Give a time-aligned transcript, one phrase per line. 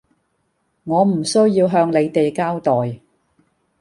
[0.85, 2.99] 我唔需要向你哋交代